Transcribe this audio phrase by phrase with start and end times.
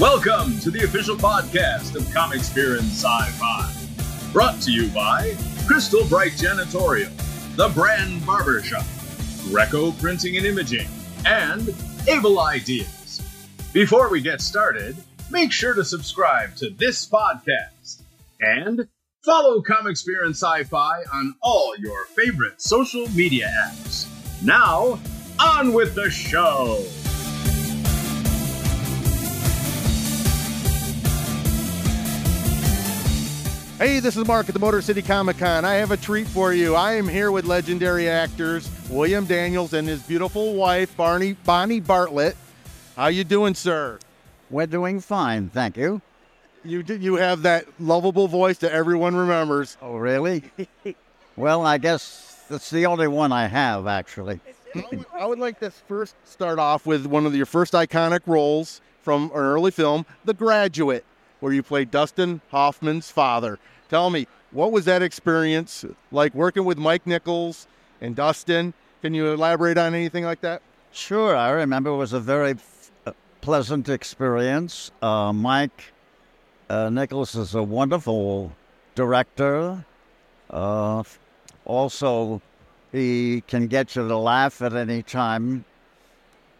[0.00, 3.70] Welcome to the official podcast of Comic and Sci-Fi.
[4.32, 7.14] Brought to you by Crystal Bright Janitorial,
[7.56, 8.86] The Brand Barbershop,
[9.50, 10.88] Greko Printing and Imaging,
[11.26, 11.68] and
[12.08, 13.20] Able Ideaz.
[13.74, 14.96] Before we get started,
[15.30, 18.00] make sure to subscribe to this podcast
[18.40, 18.88] and
[19.22, 24.06] follow Comic and Sci-Fi on all your favorite social media apps.
[24.42, 24.98] Now,
[25.38, 26.86] on with the show!
[33.80, 35.64] Hey, this is Mark at the Motor City Comic Con.
[35.64, 36.74] I have a treat for you.
[36.74, 42.36] I am here with legendary actors William Daniels and his beautiful wife Barney Bonnie Bartlett.
[42.94, 43.98] How you doing, sir?
[44.50, 46.02] We're doing fine, thank you.
[46.62, 49.78] You you have that lovable voice that everyone remembers.
[49.80, 50.44] Oh, really?
[51.36, 54.40] well, I guess that's the only one I have, actually.
[55.14, 59.30] I would like to first start off with one of your first iconic roles from
[59.30, 61.06] an early film, The Graduate,
[61.40, 63.58] where you played Dustin Hoffman's father.
[63.88, 67.66] Tell me, what was that experience like working with Mike Nichols
[68.00, 68.74] and Dustin?
[69.02, 70.62] Can you elaborate on anything like that?
[70.92, 72.56] Sure, I remember it was a very
[73.06, 74.90] uh, pleasant experience.
[75.00, 75.92] Uh, Mike
[76.68, 78.52] uh, Nichols is a wonderful
[78.94, 79.84] director.
[80.50, 81.02] Uh,
[81.64, 82.42] also,
[82.92, 85.64] he can get you to laugh at any time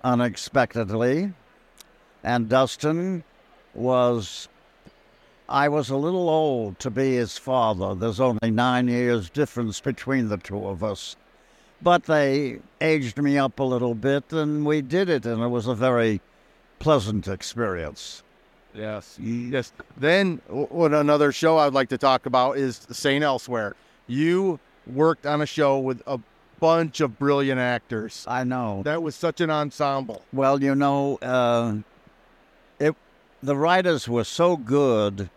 [0.05, 1.33] unexpectedly.
[2.23, 3.25] And Dustin
[3.75, 4.49] was
[5.51, 7.97] I was a little old to be his father.
[7.97, 11.17] There's only nine years difference between the two of us.
[11.83, 15.67] But they aged me up a little bit, and we did it, and it was
[15.67, 16.21] a very
[16.79, 18.23] pleasant experience.
[18.73, 19.73] Yes, yes.
[19.97, 23.25] Then, what another show I'd like to talk about is St.
[23.25, 23.75] Elsewhere.
[24.07, 26.21] You worked on a show with a
[26.61, 28.25] bunch of brilliant actors.
[28.29, 28.83] I know.
[28.85, 30.23] That was such an ensemble.
[30.33, 31.79] Well, you know, uh,
[32.79, 32.95] it
[33.43, 35.29] the writers were so good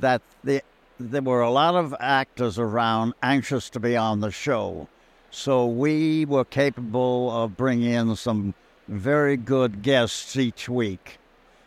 [0.00, 0.62] that the,
[0.98, 4.88] there were a lot of actors around anxious to be on the show.
[5.30, 8.54] So we were capable of bringing in some
[8.88, 11.18] very good guests each week,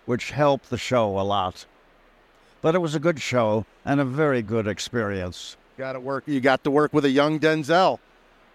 [0.06, 1.66] which helped the show a lot.
[2.62, 5.58] But it was a good show and a very good experience.
[5.78, 6.24] Got to work.
[6.28, 8.00] You got to work with a young Denzel.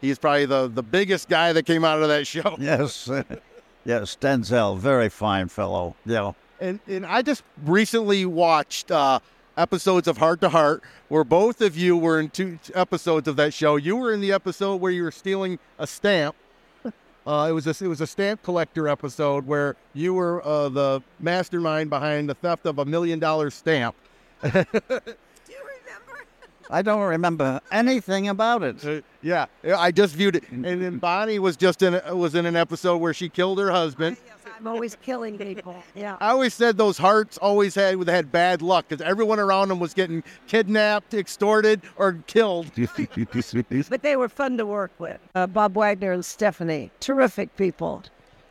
[0.01, 2.57] He's probably the, the biggest guy that came out of that show.
[2.61, 3.11] Yes,
[3.85, 5.97] yes, Denzel, very fine fellow.
[6.05, 6.33] Yeah.
[6.61, 9.21] And and I just recently watched uh,
[9.57, 13.55] episodes of Heart to Heart, where both of you were in two episodes of that
[13.55, 13.77] show.
[13.77, 16.37] You were in the episode where you were stealing a stamp.
[17.27, 21.03] Uh, it was a it was a stamp collector episode where you were uh, the
[21.19, 23.97] mastermind behind the theft of a million dollar stamp.
[24.45, 26.25] Do you remember?
[26.71, 28.85] I don't remember anything about it.
[28.87, 32.47] Uh, yeah, I just viewed it, and then Bonnie was just in a, was in
[32.47, 34.19] an episode where she killed her husband.
[34.57, 35.83] I'm always killing people.
[35.95, 36.17] Yeah.
[36.19, 39.93] I always said those hearts always had had bad luck because everyone around them was
[39.93, 42.71] getting kidnapped, extorted, or killed.
[43.91, 45.21] but they were fun to work with.
[45.35, 48.03] Uh, Bob Wagner and Stephanie, terrific people,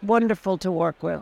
[0.03, 1.21] wonderful to work with.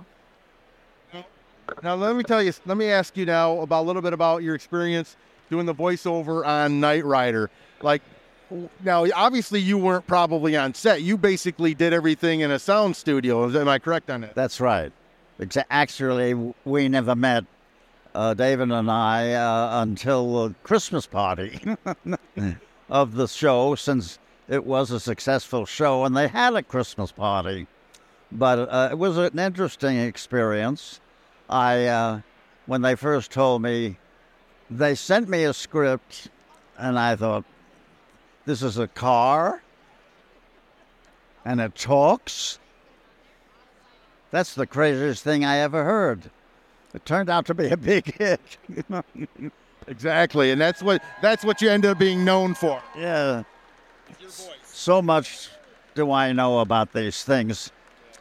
[1.82, 2.52] Now let me tell you.
[2.66, 5.16] Let me ask you now about a little bit about your experience
[5.50, 7.50] doing the voiceover on Knight Rider.
[7.82, 8.02] Like,
[8.84, 11.02] now obviously you weren't probably on set.
[11.02, 13.50] You basically did everything in a sound studio.
[13.50, 14.36] Am I correct on that?
[14.36, 14.92] That's right.
[15.70, 17.46] Actually, we never met,
[18.16, 21.60] uh, David and I, uh, until the Christmas party
[22.90, 27.68] of the show, since it was a successful show and they had a Christmas party.
[28.32, 31.00] But uh, it was an interesting experience.
[31.50, 32.22] I, uh,
[32.66, 33.98] when they first told me
[34.70, 36.30] they sent me a script,
[36.78, 37.46] and I thought,
[38.46, 39.62] this is a car,
[41.46, 42.60] and it talks.
[44.32, 46.30] That's the craziest thing I ever heard.
[46.94, 48.58] It turned out to be a big hit.
[49.88, 52.82] exactly, and that's what that's what you end up being known for.
[52.98, 53.44] Yeah.
[54.64, 55.50] So much
[55.96, 57.72] do I know about these things.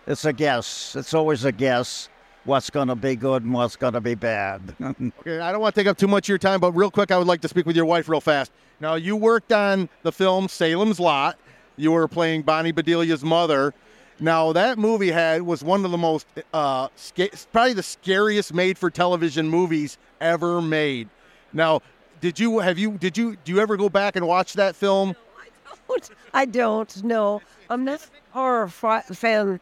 [0.06, 0.96] It's a guess.
[0.96, 2.08] It's always a guess
[2.44, 4.60] what's going to be good and what's going to be bad.
[5.20, 7.10] okay, I don't want to take up too much of your time, but real quick,
[7.10, 8.52] I would like to speak with your wife real fast.
[8.80, 11.38] Now, you worked on the film Salem's Lot.
[11.76, 13.74] You were playing Bonnie Bedelia's mother.
[14.20, 19.48] Now, that movie had was one of the most, uh, sca- probably the scariest made-for-television
[19.48, 21.08] movies ever made.
[21.52, 21.80] Now,
[22.20, 25.16] did you have you did you do you ever go back and watch that film?
[25.36, 25.48] I
[25.88, 26.10] don't.
[26.32, 27.04] I don't.
[27.04, 29.58] No, I'm not a horror fan.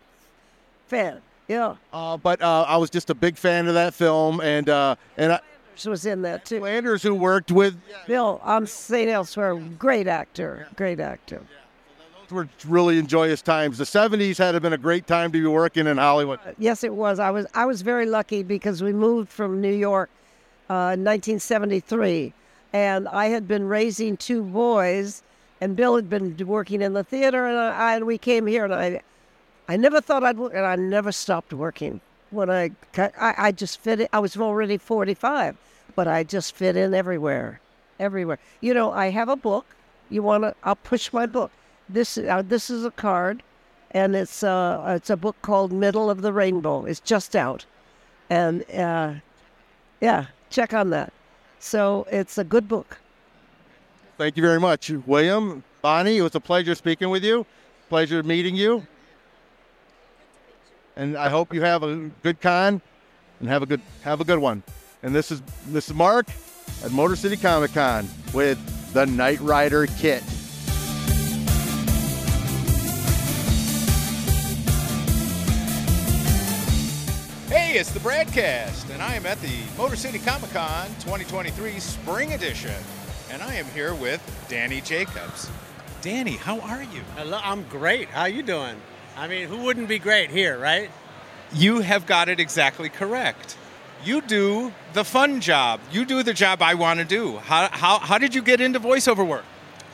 [0.86, 1.22] Fan.
[1.50, 1.74] Yeah.
[1.92, 5.32] Uh, but uh, I was just a big fan of that film, and uh, and
[5.32, 5.40] I,
[5.84, 6.60] was in that too.
[6.60, 7.76] Landers, who worked with
[8.06, 9.10] Bill on St.
[9.10, 11.42] Elsewhere, great actor, great actor.
[12.30, 13.78] were really joyous times.
[13.78, 16.38] The 70s had been a great time to be working in Hollywood.
[16.56, 17.18] Yes, it was.
[17.18, 20.08] I was I was very lucky because we moved from New York
[20.68, 22.32] uh, in 1973,
[22.72, 25.24] and I had been raising two boys,
[25.60, 28.72] and Bill had been working in the theater, and I, and we came here, and
[28.72, 29.02] I
[29.70, 32.00] I never thought I'd work, and I never stopped working.
[32.30, 34.08] When I I, I just fit in.
[34.12, 35.56] I was already 45,
[35.94, 37.60] but I just fit in everywhere,
[38.00, 38.40] everywhere.
[38.60, 39.64] You know, I have a book.
[40.08, 40.56] You want to?
[40.64, 41.52] I'll push my book.
[41.88, 43.44] This uh, this is a card,
[43.92, 46.84] and it's uh it's a book called Middle of the Rainbow.
[46.84, 47.64] It's just out,
[48.28, 49.14] and uh,
[50.00, 51.12] yeah, check on that.
[51.60, 52.98] So it's a good book.
[54.18, 56.16] Thank you very much, William, Bonnie.
[56.16, 57.46] It was a pleasure speaking with you.
[57.88, 58.84] Pleasure meeting you.
[61.00, 62.82] And I hope you have a good con,
[63.40, 64.62] and have a good have a good one.
[65.02, 66.28] And this is this is Mark
[66.84, 68.58] at Motor City Comic Con with
[68.92, 70.22] the Knight Rider kit.
[77.48, 82.34] Hey, it's the Bradcast, and I am at the Motor City Comic Con 2023 Spring
[82.34, 82.76] Edition,
[83.30, 84.20] and I am here with
[84.50, 85.48] Danny Jacobs.
[86.02, 87.00] Danny, how are you?
[87.16, 88.08] Hello, I'm great.
[88.08, 88.76] How are you doing?
[89.20, 90.90] I mean, who wouldn't be great here, right?
[91.52, 93.58] You have got it exactly correct.
[94.02, 95.78] You do the fun job.
[95.92, 97.36] You do the job I want to do.
[97.36, 99.44] How, how, how did you get into voiceover work?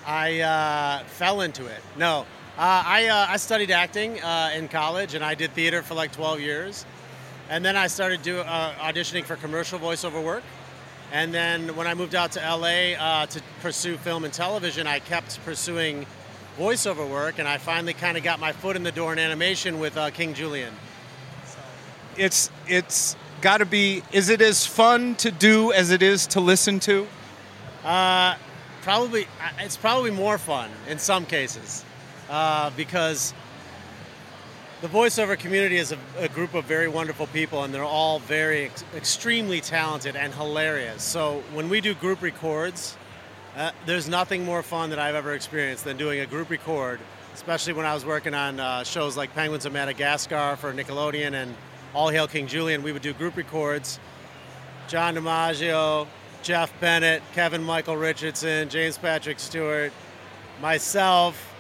[0.06, 1.80] I uh, fell into it.
[1.98, 2.20] No,
[2.56, 6.12] uh, I, uh, I studied acting uh, in college, and I did theater for like
[6.12, 6.86] 12 years.
[7.50, 10.44] And then I started do, uh, auditioning for commercial voiceover work.
[11.10, 15.00] And then when I moved out to LA uh, to pursue film and television, I
[15.00, 16.06] kept pursuing
[16.58, 19.78] voiceover work, and I finally kind of got my foot in the door in animation
[19.78, 20.74] with King Julien.
[22.16, 24.02] It's it's got to be.
[24.12, 27.06] Is it as fun to do as it is to listen to?
[27.84, 28.36] Uh,
[28.82, 29.26] probably.
[29.58, 31.84] It's probably more fun in some cases
[32.30, 33.34] uh, because
[34.80, 38.66] the voiceover community is a, a, group of very wonderful people, and they're all very
[38.66, 41.02] ex- extremely talented and hilarious.
[41.02, 42.96] So when we do group records,
[43.56, 47.00] uh, there's nothing more fun that I've ever experienced than doing a group record,
[47.32, 51.54] especially when I was working on uh, shows like Penguins of Madagascar for Nickelodeon and
[51.94, 52.82] All Hail King Julien.
[52.82, 53.98] We would do group records.
[54.88, 56.06] John DiMaggio,
[56.42, 59.92] Jeff Bennett, Kevin Michael Richardson, James Patrick Stewart,
[60.60, 61.52] myself,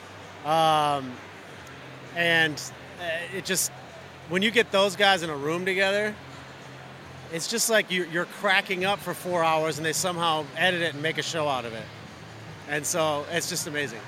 [0.44, 1.12] um,
[2.14, 2.60] and
[3.00, 3.72] uh, it just
[4.28, 6.14] when you get those guys in a room together,
[7.32, 10.94] it's just like you, you're cracking up for four hours, and they somehow edit it
[10.94, 11.84] and make a show out of it.
[12.68, 14.00] And so it's just amazing.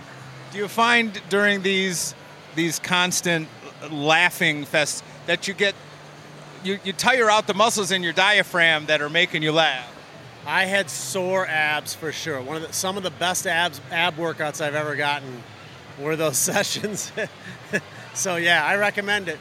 [0.53, 2.15] Do you find during these
[2.55, 3.49] these constant
[3.91, 5.75] laughing fests that you get
[6.65, 9.95] you, you tire out the muscles in your diaphragm that are making you laugh?
[10.47, 12.41] I had sore abs for sure.
[12.41, 15.43] One of the, some of the best abs ab workouts I've ever gotten
[16.01, 17.13] were those sessions.
[18.15, 19.39] so yeah, I recommend it.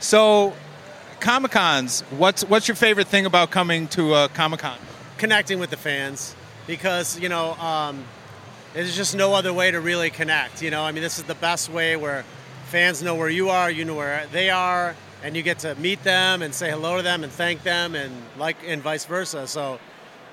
[0.00, 0.52] So,
[1.22, 2.00] Comic Cons.
[2.10, 4.76] What's what's your favorite thing about coming to a Comic Con?
[5.18, 6.34] Connecting with the fans,
[6.66, 8.04] because you know, um,
[8.74, 10.62] there's just no other way to really connect.
[10.62, 12.24] You know, I mean, this is the best way where
[12.66, 16.02] fans know where you are, you know where they are, and you get to meet
[16.02, 19.46] them and say hello to them and thank them, and like and vice versa.
[19.46, 19.78] So,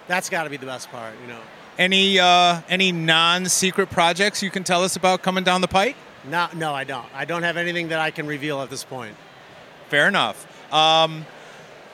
[0.08, 1.14] that's got to be the best part.
[1.22, 1.40] You know.
[1.78, 5.96] Any uh, any non-secret projects you can tell us about coming down the pike?
[6.28, 7.06] No, no, I don't.
[7.14, 9.16] I don't have anything that I can reveal at this point.
[9.90, 10.48] Fair enough.
[10.72, 11.26] Um,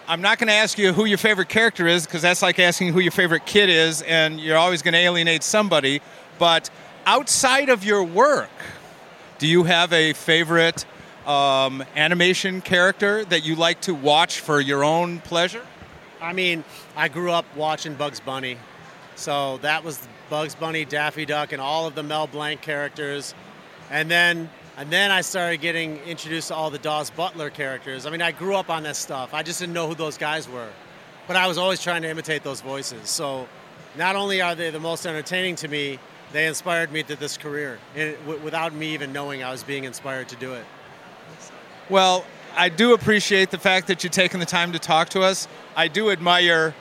[0.08, 2.94] I'm not going to ask you who your favorite character is because that's like asking
[2.94, 6.02] who your favorite kid is, and you're always going to alienate somebody.
[6.38, 6.70] But
[7.06, 8.50] outside of your work,
[9.40, 10.86] do you have a favorite
[11.26, 15.66] um, animation character that you like to watch for your own pleasure?
[16.22, 16.64] I mean,
[16.96, 18.58] I grew up watching Bugs Bunny,
[19.16, 23.34] so that was Bugs Bunny, Daffy Duck, and all of the Mel Blanc characters.
[23.90, 28.06] And then and then I started getting introduced to all the Daws Butler characters.
[28.06, 29.34] I mean, I grew up on this stuff.
[29.34, 30.70] I just didn't know who those guys were.
[31.28, 33.10] But I was always trying to imitate those voices.
[33.10, 33.48] So
[33.98, 35.98] not only are they the most entertaining to me,
[36.34, 37.80] they inspired me to this career
[38.44, 40.66] without me even knowing I was being inspired to do it.
[41.90, 42.26] Well,
[42.58, 45.48] I do appreciate the fact that you've taken the time to talk to us.
[45.76, 46.76] I do admire,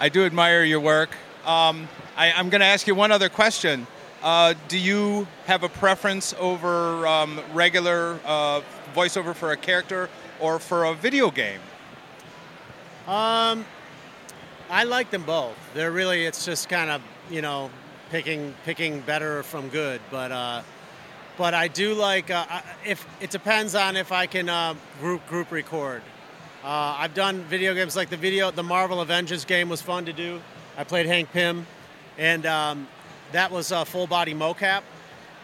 [0.00, 1.10] I do admire your work.
[1.44, 3.86] Um, I, I'm going to ask you one other question.
[4.24, 8.62] Uh, do you have a preference over um, regular uh,
[8.94, 10.08] voiceover for a character
[10.40, 11.60] or for a video game?
[13.06, 13.66] Um,
[14.70, 15.56] I like them both.
[15.74, 17.68] They're really it's just kind of you know
[18.10, 20.62] picking picking better from good, but uh,
[21.36, 22.46] but I do like uh,
[22.82, 26.00] if it depends on if I can uh, group group record.
[26.64, 30.14] Uh, I've done video games like the video the Marvel Avengers game was fun to
[30.14, 30.40] do.
[30.78, 31.66] I played Hank Pym,
[32.16, 32.88] and um,
[33.34, 34.82] that was a full body mocap.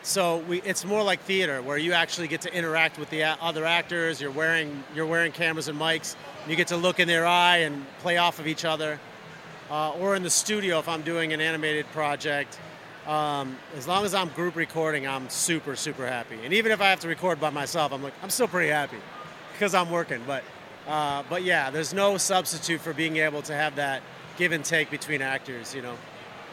[0.02, 3.66] So we, it's more like theater where you actually get to interact with the other
[3.66, 4.20] actors.
[4.20, 6.16] You're wearing you're wearing cameras and mics.
[6.49, 8.99] You get to look in their eye and play off of each other.
[9.70, 12.59] Uh, or in the studio if I'm doing an animated project.
[13.06, 16.38] Um, as long as I'm group recording, I'm super super happy.
[16.44, 18.99] And even if I have to record by myself, I'm like I'm still pretty happy
[19.52, 20.23] because I'm working.
[20.26, 20.44] But
[20.88, 24.02] uh, but yeah, there's no substitute for being able to have that
[24.38, 25.75] give and take between actors.
[25.75, 25.97] You know.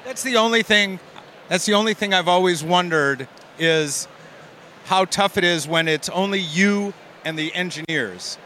[0.03, 0.99] That's the only thing.
[1.49, 3.27] That's the only thing I've always wondered
[3.57, 4.07] is
[4.85, 8.37] how tough it is when it's only you and the engineers.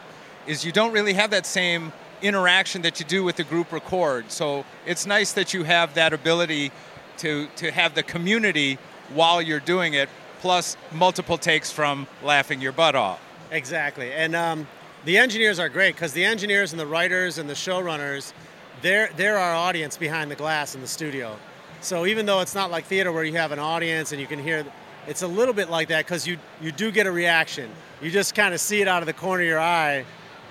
[0.46, 4.32] Is you don't really have that same interaction that you do with the group record.
[4.32, 6.72] So it's nice that you have that ability
[7.18, 8.78] to to have the community
[9.14, 13.20] while you're doing it, plus multiple takes from laughing your butt off.
[13.52, 14.68] Exactly, and um,
[15.06, 18.34] the engineers are great because the engineers and the writers and the showrunners,
[18.82, 21.38] they're they're our audience behind the glass in the studio.
[21.82, 24.38] So even though it's not like theater where you have an audience and you can
[24.38, 24.64] hear,
[25.08, 27.72] it's a little bit like that because you you do get a reaction.
[28.02, 30.06] You just kind of see it out of the corner of your eye,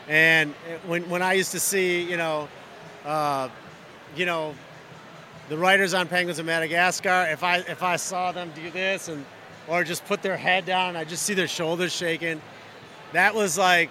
[0.08, 0.52] and
[0.86, 2.48] when when I used to see you know,
[3.04, 3.48] uh,
[4.16, 4.56] you know,
[5.48, 9.24] the writers on Penguins of Madagascar, if I if I saw them do this and
[9.68, 12.42] or just put their head down, I just see their shoulders shaking.
[13.12, 13.90] That was like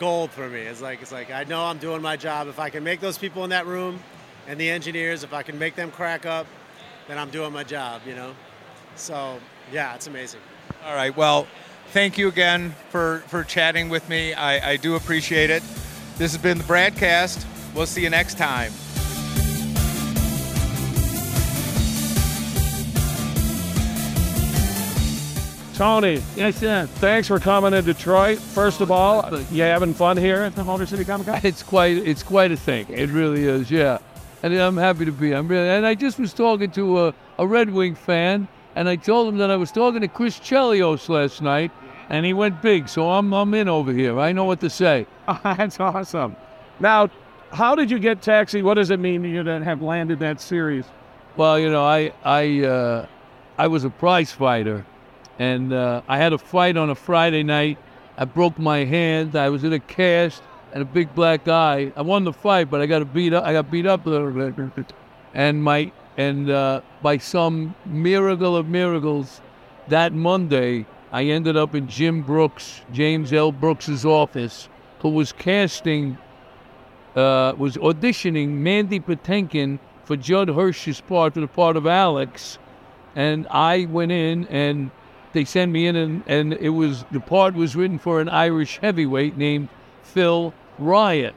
[0.00, 0.60] gold for me.
[0.60, 2.48] It's like it's like I know I'm doing my job.
[2.48, 4.00] If I can make those people in that room
[4.48, 6.46] and the engineers, if I can make them crack up,
[7.06, 8.32] then I'm doing my job, you know?
[8.96, 9.38] So
[9.72, 10.40] yeah, it's amazing.
[10.84, 11.14] All right.
[11.16, 11.46] Well,
[11.92, 14.32] thank you again for, for chatting with me.
[14.34, 15.62] I, I do appreciate it.
[16.16, 17.46] This has been the broadcast.
[17.74, 18.72] We'll see you next time.
[25.74, 26.86] Tony, Yes, sir.
[26.94, 28.38] thanks for coming to Detroit.
[28.40, 31.40] First of all, you having fun here at the Motor City Comic Con?
[31.44, 32.86] It's quite it's quite a thing.
[32.88, 33.98] It really is, yeah.
[34.42, 35.32] And I'm happy to be.
[35.32, 38.96] I'm really and I just was talking to a, a Red Wing fan and I
[38.96, 41.72] told him that I was talking to Chris Chelios last night
[42.08, 44.18] and he went big, so I'm I'm in over here.
[44.18, 45.06] I know what to say.
[45.42, 46.36] That's awesome.
[46.80, 47.10] Now,
[47.50, 48.62] how did you get Taxi?
[48.62, 50.84] What does it mean to you to have landed that series?
[51.36, 53.06] Well, you know, I I uh,
[53.58, 54.86] I was a prize fighter,
[55.38, 57.78] and uh, I had a fight on a Friday night.
[58.16, 59.36] I broke my hand.
[59.36, 61.92] I was in a cast and a big black eye.
[61.96, 63.44] I won the fight, but I got beat up.
[63.44, 64.92] I got beat up a little bit,
[65.34, 69.40] and my and uh, by some miracle of miracles,
[69.88, 73.52] that Monday I ended up in Jim Brooks, James L.
[73.52, 74.68] Brooks's office,
[75.00, 76.18] who was casting
[77.16, 82.58] uh, was auditioning Mandy Patinkin for Judd Hirsch's part for the part of Alex,
[83.16, 84.90] and I went in and
[85.32, 88.78] they sent me in and, and it was the part was written for an Irish
[88.78, 89.68] heavyweight named
[90.08, 91.34] Phil Riot.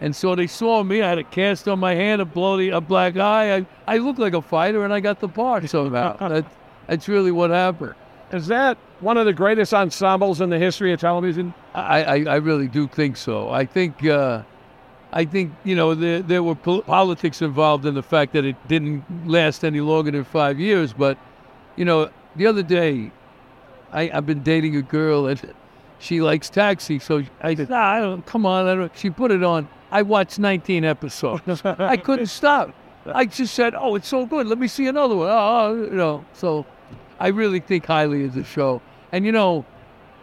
[0.00, 1.02] and so they saw me.
[1.02, 3.56] I had a cast on my hand, a bloody a black eye.
[3.58, 6.16] I, I looked like a fighter, and I got the part somehow.
[6.28, 6.46] that,
[6.86, 7.94] that's really what happened.
[8.32, 11.52] Is that one of the greatest ensembles in the history of television?
[11.74, 13.50] I, I, I really do think so.
[13.50, 14.42] I think uh,
[15.12, 18.56] I think you know there there were pol- politics involved in the fact that it
[18.68, 20.92] didn't last any longer than five years.
[20.92, 21.18] But
[21.76, 23.10] you know, the other day,
[23.92, 25.54] I I've been dating a girl and
[26.00, 28.66] she likes Taxi, so I said, nah, I don't, come on.
[28.66, 28.96] I don't.
[28.96, 29.68] She put it on.
[29.90, 31.62] I watched 19 episodes.
[31.64, 32.74] I couldn't stop.
[33.06, 34.46] I just said, oh, it's so good.
[34.46, 35.28] Let me see another one.
[35.30, 36.24] Oh, you know.
[36.32, 36.64] So
[37.18, 38.80] I really think highly of the show.
[39.12, 39.66] And you know,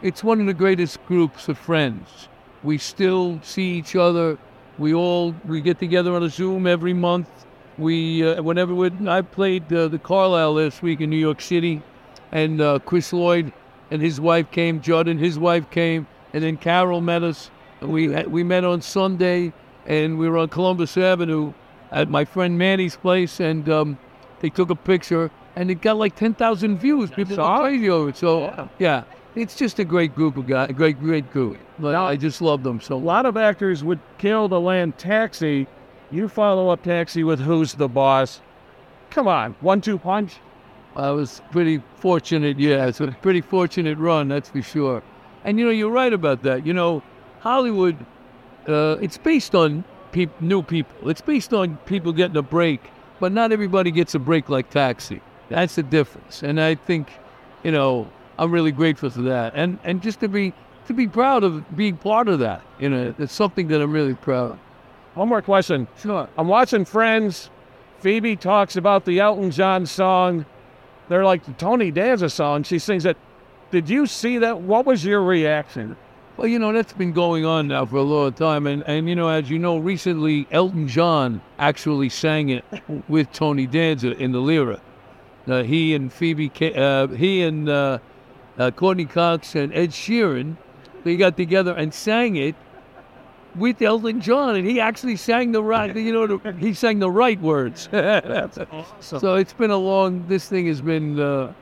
[0.02, 2.28] it's one of the greatest groups of friends.
[2.64, 4.38] We still see each other.
[4.80, 7.30] We all we get together on a Zoom every month.
[7.78, 11.84] We uh, whenever we I played uh, the Carlyle last week in New York City,
[12.32, 13.54] and uh, Chris Lloyd
[13.92, 14.82] and his wife came.
[14.82, 17.50] Judd and his wife came, and then Carol met us.
[17.82, 19.54] And we we met on Sunday,
[19.86, 21.54] and we were on Columbus Avenue
[21.92, 23.98] at my friend Manny's place, and um,
[24.40, 27.12] they took a picture, and it got like ten thousand views.
[27.12, 28.18] People saw crazy over it.
[28.18, 29.04] So yeah.
[29.36, 31.60] It's just a great group of guys, a great, great group.
[31.78, 35.68] But I just love them so A lot of actors would kill to land Taxi.
[36.10, 38.42] You follow up Taxi with Who's the Boss?
[39.12, 40.38] Come on, one-two punch.
[40.98, 42.58] I was pretty fortunate.
[42.60, 45.04] Yeah, it's a pretty fortunate run, that's for sure.
[45.44, 46.66] And you know, you're right about that.
[46.66, 47.04] You know,
[47.40, 47.96] Hollywood,
[48.68, 51.10] uh, it's based on peop- new people.
[51.10, 52.82] It's based on people getting a break,
[53.20, 55.22] but not everybody gets a break like Taxi.
[55.50, 56.42] That's the difference.
[56.44, 57.10] And I think,
[57.64, 59.54] you know, I'm really grateful for that.
[59.56, 60.52] And and just to be
[60.88, 62.62] to be proud of being part of that.
[62.80, 64.52] You know, it's something that I'm really proud.
[64.52, 64.60] of.
[65.14, 65.88] One more question.
[66.02, 66.28] Sure.
[66.38, 67.50] I'm watching Friends.
[68.00, 70.46] Phoebe talks about the Elton John song.
[71.10, 72.64] They're like the Tony Danza song.
[72.64, 73.18] She sings it.
[73.72, 74.62] Did you see that?
[74.62, 75.96] What was your reaction?
[76.38, 78.68] Well, you know, that's been going on now for a long time.
[78.68, 82.64] And, and you know, as you know, recently Elton John actually sang it
[83.08, 84.80] with Tony Danza in the lyric.
[85.48, 88.00] Uh, he and Phoebe, uh, he and uh,
[88.58, 90.58] uh, Courteney Cox and Ed Sheeran,
[91.04, 92.56] they got together and sang it
[93.58, 97.12] with Elton John, and he actually sang the right, you know, the, he sang the
[97.12, 97.90] right words.
[99.00, 100.28] so it's been a long.
[100.28, 101.20] This thing has been.
[101.20, 101.54] Uh,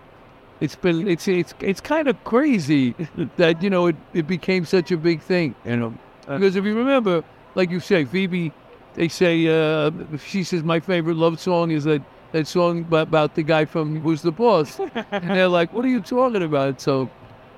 [0.61, 2.95] it's been it's it's it's kind of crazy
[3.37, 5.93] that you know it, it became such a big thing you know
[6.27, 7.23] because if you remember
[7.55, 8.51] like you say phoebe
[8.93, 13.43] they say uh, she says my favorite love song is that that song about the
[13.43, 14.79] guy from who's the boss
[15.11, 17.09] and they're like what are you talking about so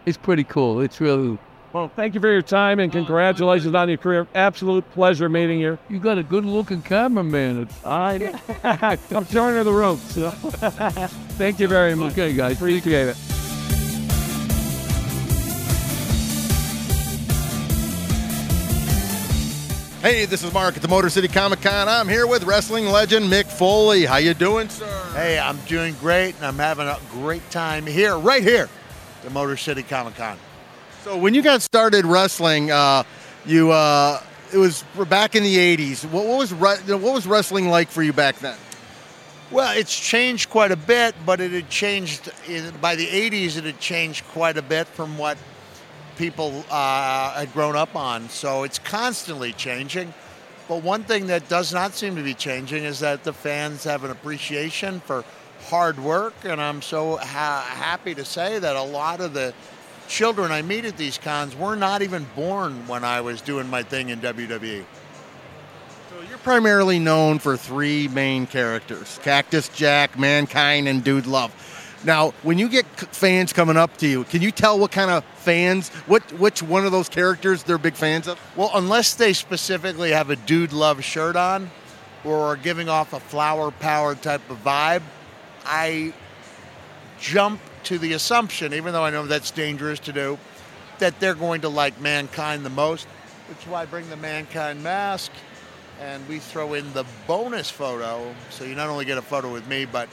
[0.05, 1.37] it's pretty cool it's really
[1.73, 4.25] Well, thank you for your time and congratulations on your career.
[4.33, 5.77] Absolute pleasure meeting you.
[5.89, 10.13] you got a good looking cameraman I, I'm showing her the ropes.
[10.13, 10.29] so.
[10.31, 12.13] thank you very much.
[12.13, 13.17] okay guys Appreciate it.
[20.01, 21.89] Hey, this is Mark at the Motor City Comic Con.
[21.89, 24.05] I'm here with wrestling legend Mick Foley.
[24.05, 24.85] How you doing, sir?
[25.13, 28.69] Hey, I'm doing great, and I'm having a great time here, right here,
[29.23, 30.37] the Motor City Comic Con.
[31.07, 33.03] So when you got started wrestling, uh,
[33.45, 34.21] you uh,
[34.51, 36.03] it was back in the '80s.
[36.03, 38.57] What, what was what was wrestling like for you back then?
[39.49, 42.29] Well, it's changed quite a bit, but it had changed
[42.81, 43.55] by the 80s.
[43.57, 45.37] It had changed quite a bit from what
[46.17, 48.27] people uh, had grown up on.
[48.27, 50.13] So it's constantly changing.
[50.67, 54.03] But one thing that does not seem to be changing is that the fans have
[54.03, 55.23] an appreciation for
[55.67, 59.53] hard work, and I'm so ha- happy to say that a lot of the
[60.07, 63.83] children I meet at these cons were not even born when I was doing my
[63.83, 64.19] thing in.
[64.19, 64.83] WWE.
[66.09, 71.53] So you're primarily known for three main characters: Cactus Jack, Mankind, and Dude Love.
[72.03, 75.23] Now, when you get fans coming up to you, can you tell what kind of
[75.35, 78.39] fans, what which one of those characters they're big fans of?
[78.55, 81.71] Well, unless they specifically have a dude love shirt on
[82.23, 85.01] or are giving off a flower power type of vibe,
[85.65, 86.13] I
[87.19, 90.37] jump to the assumption, even though I know that's dangerous to do,
[90.99, 93.07] that they're going to like mankind the most,
[93.49, 95.31] which is why I bring the mankind mask
[95.99, 98.33] and we throw in the bonus photo.
[98.49, 100.09] So you not only get a photo with me, but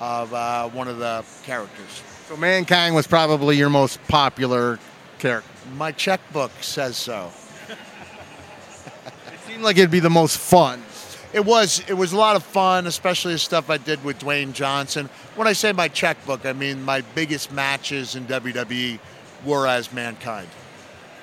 [0.00, 2.02] of uh, one of the characters.
[2.28, 4.78] So Mankind was probably your most popular
[5.18, 5.48] character.
[5.76, 7.30] My checkbook says so.
[9.32, 10.82] It seemed like it'd be the most fun.
[11.34, 14.52] It was it was a lot of fun, especially the stuff I did with Dwayne
[14.52, 15.10] Johnson.
[15.34, 19.00] When I say my checkbook, I mean my biggest matches in WWE
[19.44, 20.46] were as Mankind.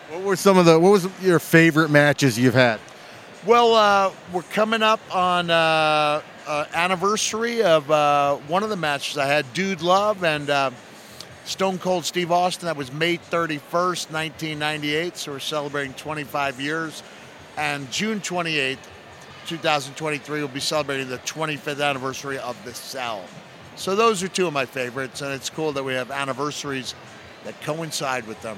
[0.09, 0.77] What were some of the?
[0.77, 2.81] What was your favorite matches you've had?
[3.45, 9.17] Well, uh, we're coming up on uh, uh, anniversary of uh, one of the matches
[9.17, 10.71] I had, Dude Love and uh,
[11.45, 12.65] Stone Cold Steve Austin.
[12.65, 15.15] That was May 31st, 1998.
[15.15, 17.01] So we're celebrating 25 years.
[17.57, 18.77] And June 28th,
[19.51, 23.21] 2023, we'll be celebrating the 25th anniversary of The Cell.
[23.75, 26.95] So those are two of my favorites, and it's cool that we have anniversaries
[27.43, 28.57] that coincide with them.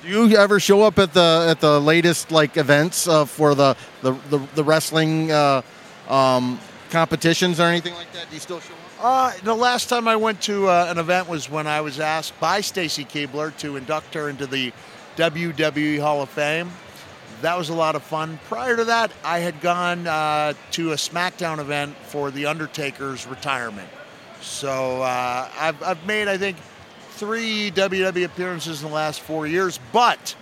[0.00, 3.76] Do you ever show up at the at the latest like events uh, for the
[4.00, 5.60] the the, the wrestling uh,
[6.08, 8.30] um, competitions or anything like that?
[8.30, 9.04] Do you still show up?
[9.04, 12.38] Uh, the last time I went to uh, an event was when I was asked
[12.40, 14.72] by Stacy Keibler to induct her into the
[15.16, 16.70] WWE Hall of Fame.
[17.42, 18.38] That was a lot of fun.
[18.44, 23.88] Prior to that, I had gone uh, to a SmackDown event for The Undertaker's retirement.
[24.40, 26.56] So uh, I've, I've made, I think,
[27.10, 30.36] three WWE appearances in the last four years, but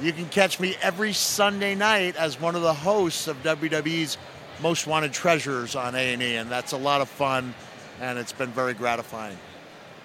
[0.00, 4.18] you can catch me every Sunday night as one of the hosts of WWE's
[4.60, 7.54] Most Wanted Treasures on A&E, and that's a lot of fun,
[8.00, 9.38] and it's been very gratifying.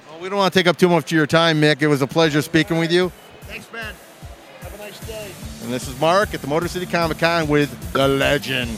[0.07, 1.81] Well, we don't want to take up too much of your time, Mick.
[1.81, 3.11] It was a pleasure speaking with you.
[3.41, 3.95] Thanks, man.
[4.61, 5.31] Have a nice day.
[5.67, 8.71] And this is Mark at the Motor City Comic Con with the Legend.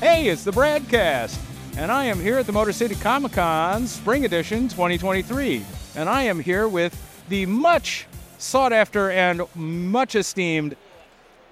[0.00, 1.36] Hey, it's the Bradcast,
[1.76, 5.64] and I am here at the Motor City Comic Con Spring Edition 2023.
[5.96, 6.96] And I am here with
[7.28, 8.06] the much
[8.38, 10.76] sought after and much esteemed,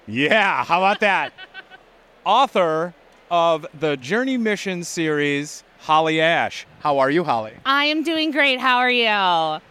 [0.07, 1.33] yeah, how about that?
[2.23, 2.93] Author
[3.29, 6.67] of the Journey Mission series, Holly Ash.
[6.81, 7.53] How are you, Holly?
[7.65, 8.59] I am doing great.
[8.59, 9.07] How are you?
[9.07, 9.61] I'm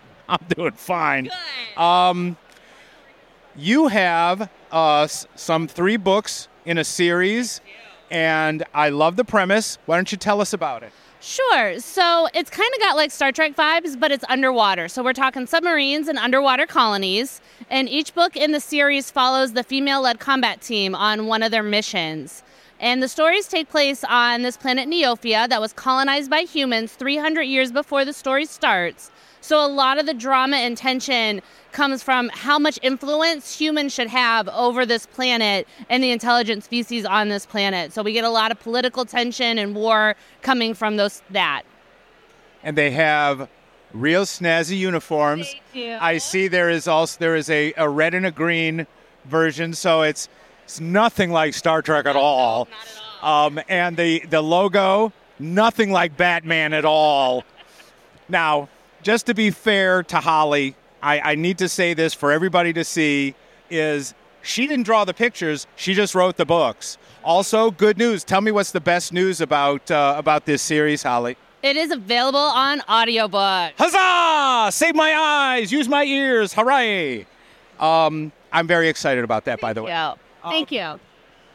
[0.57, 1.25] doing fine.
[1.25, 1.79] Good.
[1.79, 2.39] Um,
[3.55, 7.61] you have uh, some three books in a series,
[8.11, 9.77] and I love the premise.
[9.85, 10.91] Why don't you tell us about it?
[11.21, 11.79] Sure.
[11.81, 14.89] So it's kind of got like Star Trek vibes, but it's underwater.
[14.89, 17.43] So we're talking submarines and underwater colonies.
[17.69, 21.51] And each book in the series follows the female led combat team on one of
[21.51, 22.43] their missions.
[22.79, 27.43] And the stories take place on this planet Neophia that was colonized by humans 300
[27.43, 29.11] years before the story starts.
[29.41, 31.41] So a lot of the drama and tension
[31.73, 37.05] comes from how much influence humans should have over this planet and the intelligent species
[37.05, 37.93] on this planet.
[37.93, 41.63] So we get a lot of political tension and war coming from those that.
[42.63, 43.49] And they have
[43.95, 45.55] real snazzy uniforms.
[45.75, 48.87] I see there is also there is a, a red and a green
[49.25, 50.29] version, so it's
[50.67, 52.67] it's nothing like Star Trek at all.
[53.23, 57.45] Um, and the the logo, nothing like Batman at all.
[58.29, 58.69] Now,
[59.05, 62.83] just to be fair to Holly, I, I need to say this for everybody to
[62.83, 63.37] see
[63.71, 66.99] is she didn't draw the pictures, she just wrote the books.
[67.23, 68.25] Also, good news.
[68.25, 71.37] Tell me what's the best news about uh, about this series, Holly.
[71.63, 73.73] It is available on audiobook.
[73.79, 74.73] Huzzah!
[74.73, 77.25] Save my eyes, use my ears, hooray!
[77.79, 79.91] Um, I'm very excited about that, by the way.
[79.91, 80.15] Yeah.
[80.51, 80.99] Thank you.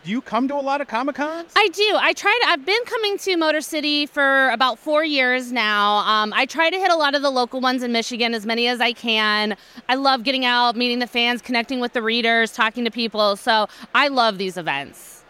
[0.04, 1.52] Do you come to a lot of Comic Cons?
[1.56, 1.96] I do.
[2.00, 2.50] I try to.
[2.50, 5.98] I've been coming to Motor City for about four years now.
[5.98, 8.68] Um, I try to hit a lot of the local ones in Michigan, as many
[8.68, 9.56] as I can.
[9.90, 13.36] I love getting out, meeting the fans, connecting with the readers, talking to people.
[13.36, 15.24] So I love these events.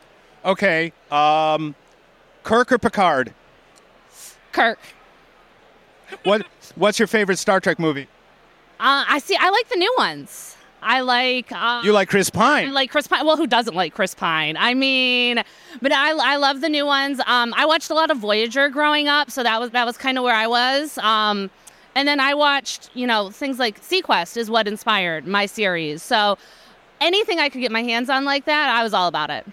[0.46, 0.94] Okay.
[1.12, 1.76] Um,
[2.44, 3.34] Kirk or Picard?
[4.54, 4.80] Kirk.
[6.24, 8.08] What What's your favorite Star Trek movie?
[8.80, 9.36] Uh, I see.
[9.38, 10.56] I like the new ones.
[10.82, 11.52] I like.
[11.52, 12.70] Um, You like Chris Pine?
[12.70, 13.26] I like Chris Pine.
[13.26, 14.58] Well, who doesn't like Chris Pine?
[14.58, 15.44] I mean,
[15.82, 17.20] but I, I love the new ones.
[17.28, 20.18] Um, I watched a lot of Voyager growing up, so that was that was kind
[20.18, 20.98] of where I was.
[20.98, 21.50] Um,
[21.94, 26.02] and then I watched, you know, things like seaQuest is what inspired my series.
[26.02, 26.38] So
[27.00, 29.46] anything I could get my hands on like that, I was all about it.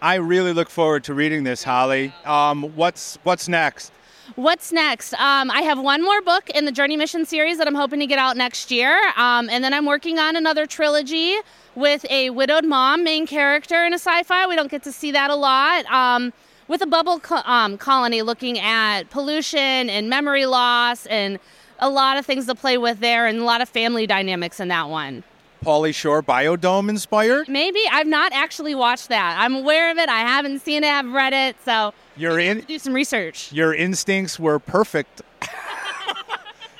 [0.00, 2.12] I really look forward to reading this, Holly.
[2.24, 3.92] Um, what's What's next?
[4.36, 5.14] What's next?
[5.14, 8.06] Um, I have one more book in the Journey Mission series that I'm hoping to
[8.06, 8.96] get out next year.
[9.16, 11.36] Um, and then I'm working on another trilogy
[11.74, 14.46] with a widowed mom main character in a sci fi.
[14.46, 15.84] We don't get to see that a lot.
[15.86, 16.32] Um,
[16.68, 21.40] with a bubble co- um, colony looking at pollution and memory loss and
[21.80, 24.68] a lot of things to play with there and a lot of family dynamics in
[24.68, 25.24] that one.
[25.62, 27.48] Pauly Shore Bio-Dome inspired?
[27.48, 29.36] Maybe I've not actually watched that.
[29.38, 30.08] I'm aware of it.
[30.08, 30.88] I haven't seen it.
[30.90, 31.56] I've read it.
[31.64, 32.60] So You're in.
[32.60, 33.52] do some research.
[33.52, 35.22] Your instincts were perfect.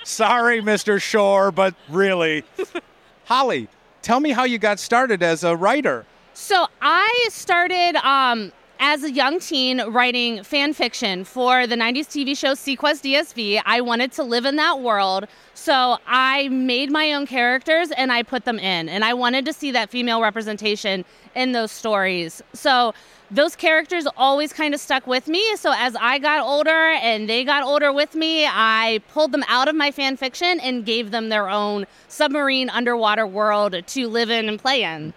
[0.04, 1.00] Sorry, Mr.
[1.00, 2.44] Shore, but really.
[3.26, 3.68] Holly,
[4.02, 6.04] tell me how you got started as a writer.
[6.34, 8.52] So I started um,
[8.84, 13.62] as a young teen writing fan fiction for the 90s TV show seaQuest DSV.
[13.64, 15.28] I wanted to live in that world.
[15.54, 18.88] So I made my own characters and I put them in.
[18.88, 21.04] And I wanted to see that female representation
[21.36, 22.42] in those stories.
[22.54, 22.92] So
[23.30, 25.54] those characters always kind of stuck with me.
[25.54, 29.68] So as I got older and they got older with me, I pulled them out
[29.68, 34.48] of my fan fiction and gave them their own submarine underwater world to live in
[34.48, 35.14] and play in.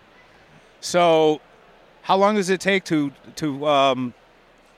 [0.81, 1.41] So,
[2.05, 4.13] how long does it take to to um,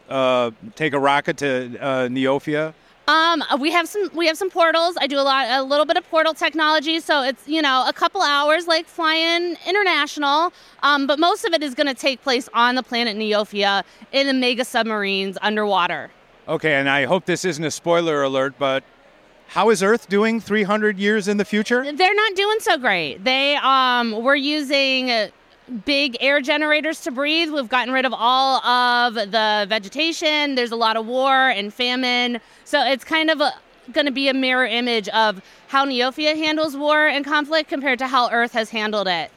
[0.08, 2.74] uh, take a rocket to uh, Neophia?
[3.10, 4.96] Um, we have some we have some portals.
[5.00, 7.92] I do a lot a little bit of portal technology, so it's you know a
[7.92, 10.54] couple hours like flying international.
[10.84, 14.28] Um, but most of it is going to take place on the planet Neophia in
[14.28, 16.10] the mega submarines underwater.
[16.48, 18.86] Okay, and I hope this isn't a spoiler alert, but
[19.48, 21.84] how is Earth doing 300 years in the future?
[21.84, 23.26] They're not doing so great.
[23.26, 25.30] They um we're using
[25.86, 27.52] big air generators to breathe.
[27.52, 30.56] We've gotten rid of all of the vegetation.
[30.56, 32.40] There's a lot of war and famine.
[32.64, 33.42] So it's kind of
[33.92, 38.08] going to be a mirror image of how Neophia handles war and conflict compared to
[38.08, 39.32] how Earth has handled it.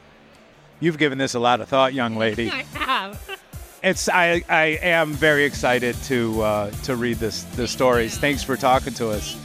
[0.80, 2.50] You've given this a lot of thought, young lady.
[2.52, 3.40] I have.
[3.82, 8.18] It's I, I am very excited to uh, to read this the stories.
[8.18, 9.38] Thanks for talking to us.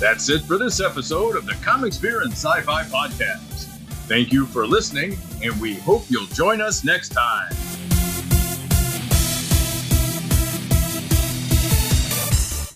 [0.00, 3.64] That's it for this episode of the Comics Beer and Sci Fi Podcast.
[4.06, 7.52] Thank you for listening, and we hope you'll join us next time.